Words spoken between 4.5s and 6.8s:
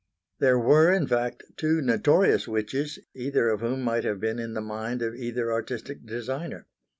the mind of either artistic designer.